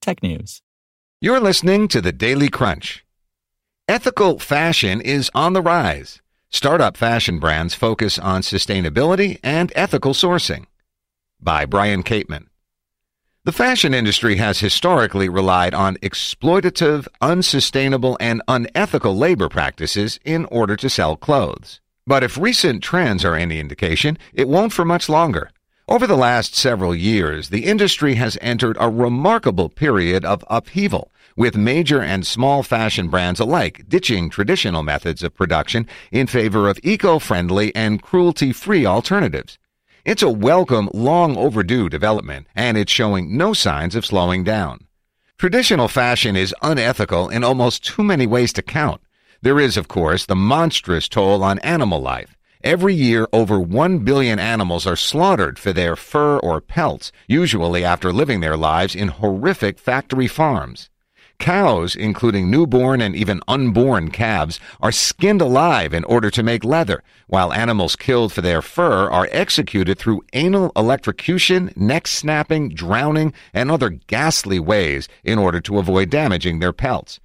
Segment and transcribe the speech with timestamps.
[0.00, 0.62] technews.
[1.20, 3.04] You're listening to the Daily Crunch.
[3.86, 6.20] Ethical fashion is on the rise.
[6.48, 10.66] Startup fashion brands focus on sustainability and ethical sourcing.
[11.40, 12.48] By Brian Kateman.
[13.44, 20.76] The fashion industry has historically relied on exploitative, unsustainable, and unethical labor practices in order
[20.76, 21.80] to sell clothes.
[22.06, 25.50] But if recent trends are any indication, it won't for much longer.
[25.90, 31.56] Over the last several years, the industry has entered a remarkable period of upheaval, with
[31.56, 37.74] major and small fashion brands alike ditching traditional methods of production in favor of eco-friendly
[37.74, 39.58] and cruelty-free alternatives.
[40.04, 44.86] It's a welcome, long overdue development, and it's showing no signs of slowing down.
[45.38, 49.00] Traditional fashion is unethical in almost too many ways to count.
[49.42, 52.36] There is, of course, the monstrous toll on animal life.
[52.62, 58.12] Every year, over 1 billion animals are slaughtered for their fur or pelts, usually after
[58.12, 60.90] living their lives in horrific factory farms.
[61.38, 67.02] Cows, including newborn and even unborn calves, are skinned alive in order to make leather,
[67.28, 73.70] while animals killed for their fur are executed through anal electrocution, neck snapping, drowning, and
[73.70, 77.20] other ghastly ways in order to avoid damaging their pelts.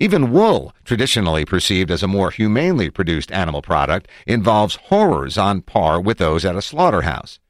[0.00, 6.00] Even wool, traditionally perceived as a more humanely produced animal product, involves horrors on par
[6.00, 7.40] with those at a slaughterhouse.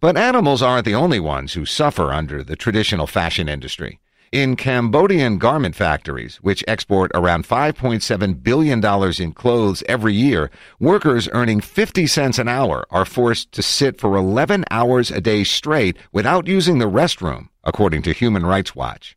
[0.00, 4.00] But animals aren't the only ones who suffer under the traditional fashion industry.
[4.32, 8.84] In Cambodian garment factories, which export around $5.7 billion
[9.22, 14.16] in clothes every year, workers earning 50 cents an hour are forced to sit for
[14.16, 19.16] 11 hours a day straight without using the restroom, according to Human Rights Watch.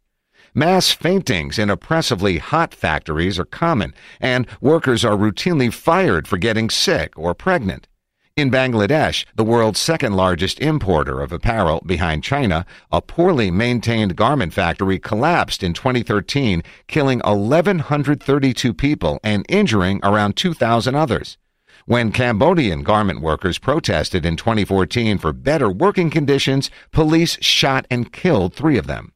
[0.57, 6.72] Mass faintings in oppressively hot factories are common, and workers are routinely fired for getting
[6.72, 7.88] sick or pregnant.
[8.35, 14.51] In Bangladesh, the world's second largest importer of apparel behind China, a poorly maintained garment
[14.51, 21.38] factory collapsed in 2013, killing 1,132 people and injuring around 2,000 others.
[21.85, 28.56] When Cambodian garment workers protested in 2014 for better working conditions, police shot and killed
[28.56, 29.13] three of them.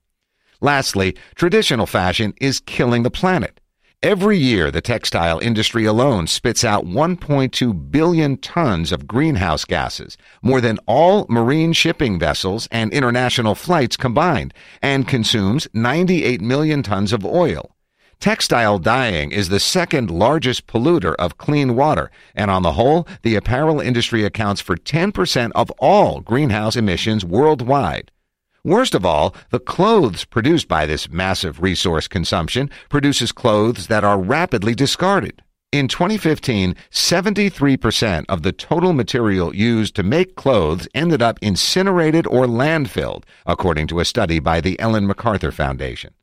[0.62, 3.60] Lastly, traditional fashion is killing the planet.
[4.04, 10.62] Every year, the textile industry alone spits out 1.2 billion tons of greenhouse gases, more
[10.62, 17.26] than all marine shipping vessels and international flights combined, and consumes 98 million tons of
[17.26, 17.76] oil.
[18.20, 23.36] Textile dyeing is the second largest polluter of clean water, and on the whole, the
[23.36, 28.12] apparel industry accounts for 10% of all greenhouse emissions worldwide.
[28.64, 34.22] Worst of all, the clothes produced by this massive resource consumption produces clothes that are
[34.22, 35.42] rapidly discarded.
[35.72, 42.46] In 2015, 73% of the total material used to make clothes ended up incinerated or
[42.46, 46.14] landfilled, according to a study by the Ellen MacArthur Foundation.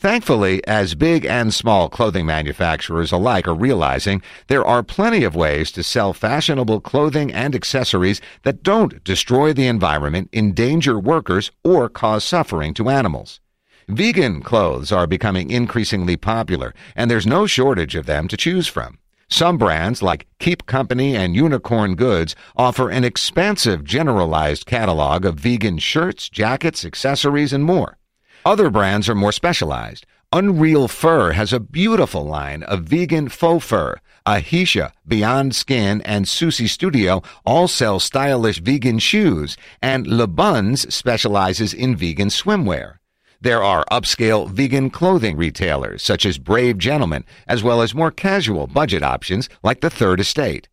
[0.00, 5.72] Thankfully, as big and small clothing manufacturers alike are realizing, there are plenty of ways
[5.72, 12.22] to sell fashionable clothing and accessories that don't destroy the environment, endanger workers, or cause
[12.22, 13.40] suffering to animals.
[13.88, 18.98] Vegan clothes are becoming increasingly popular, and there's no shortage of them to choose from.
[19.28, 25.78] Some brands, like Keep Company and Unicorn Goods, offer an expansive generalized catalog of vegan
[25.78, 27.98] shirts, jackets, accessories, and more.
[28.44, 30.06] Other brands are more specialized.
[30.32, 33.96] Unreal Fur has a beautiful line of vegan faux fur.
[34.26, 41.72] Ahisha, Beyond Skin, and Susi Studio all sell stylish vegan shoes, and Le Buns specializes
[41.72, 42.98] in vegan swimwear.
[43.40, 48.66] There are upscale vegan clothing retailers such as Brave Gentleman, as well as more casual
[48.66, 50.68] budget options like the Third Estate.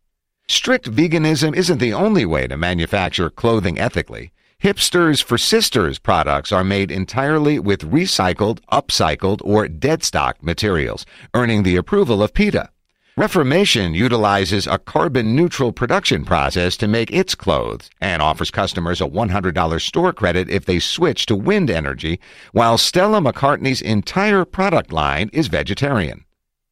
[0.48, 4.32] Strict veganism isn't the only way to manufacture clothing ethically.
[4.66, 11.62] Hipsters for Sisters products are made entirely with recycled, upcycled, or dead stock materials, earning
[11.62, 12.68] the approval of PETA.
[13.16, 19.06] Reformation utilizes a carbon neutral production process to make its clothes and offers customers a
[19.06, 22.18] $100 store credit if they switch to wind energy,
[22.50, 26.25] while Stella McCartney's entire product line is vegetarian.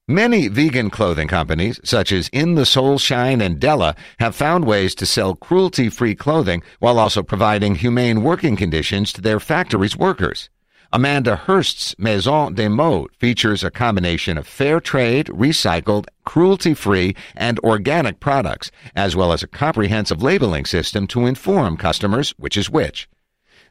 [0.08, 4.94] Many vegan clothing companies, such as In the Soul Shine and Della, have found ways
[4.96, 10.50] to sell cruelty free clothing while also providing humane working conditions to their factories' workers.
[10.92, 18.20] Amanda Hearst's Maison des Modes features a combination of fair trade, recycled, cruelty-free, and organic
[18.20, 23.08] products, as well as a comprehensive labeling system to inform customers which is which.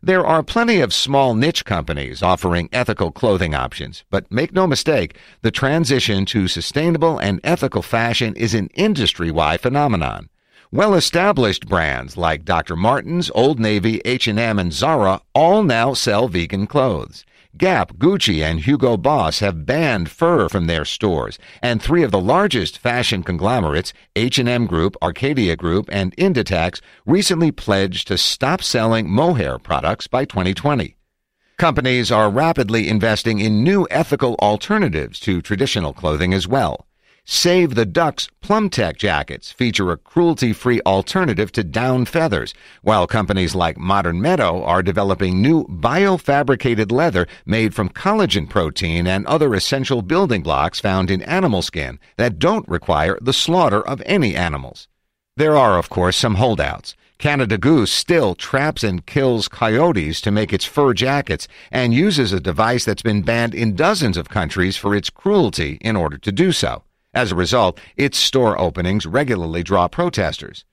[0.05, 5.17] There are plenty of small niche companies offering ethical clothing options, but make no mistake,
[5.43, 10.27] the transition to sustainable and ethical fashion is an industry-wide phenomenon.
[10.73, 12.75] Well-established brands like Dr.
[12.75, 17.23] Martens, Old Navy, H&M, and Zara all now sell vegan clothes.
[17.55, 22.19] Gap, Gucci, and Hugo Boss have banned fur from their stores, and three of the
[22.19, 29.59] largest fashion conglomerates, H&M Group, Arcadia Group, and Inditex, recently pledged to stop selling mohair
[29.59, 30.97] products by 2020.
[31.59, 36.87] Companies are rapidly investing in new ethical alternatives to traditional clothing as well.
[37.25, 43.77] Save the Ducks Plumtech jackets feature a cruelty-free alternative to down feathers, while companies like
[43.77, 50.43] Modern Meadow are developing new biofabricated leather made from collagen protein and other essential building
[50.43, 54.89] blocks found in animal skin that don't require the slaughter of any animals.
[55.37, 56.93] There are, of course, some holdouts.
[57.19, 62.41] Canada Goose still traps and kills coyotes to make its fur jackets and uses a
[62.41, 66.51] device that's been banned in dozens of countries for its cruelty in order to do
[66.51, 66.83] so.
[67.13, 70.65] As a result, its store openings regularly draw protesters.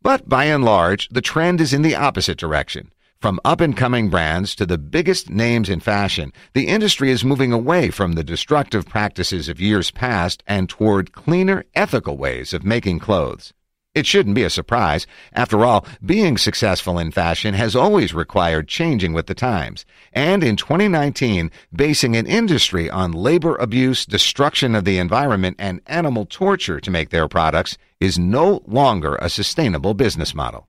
[0.00, 2.92] But by and large, the trend is in the opposite direction.
[3.20, 7.52] From up and coming brands to the biggest names in fashion, the industry is moving
[7.52, 12.98] away from the destructive practices of years past and toward cleaner, ethical ways of making
[12.98, 13.52] clothes.
[13.94, 15.06] It shouldn't be a surprise.
[15.34, 19.84] After all, being successful in fashion has always required changing with the times.
[20.14, 26.24] And in 2019, basing an industry on labor abuse, destruction of the environment, and animal
[26.24, 30.68] torture to make their products is no longer a sustainable business model.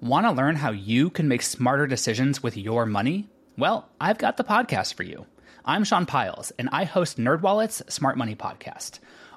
[0.00, 3.28] Want to learn how you can make smarter decisions with your money?
[3.56, 5.24] Well, I've got the podcast for you.
[5.64, 8.98] I'm Sean Pyles, and I host NerdWallet's Smart Money Podcast.